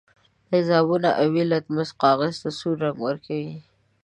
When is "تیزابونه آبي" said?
0.49-1.43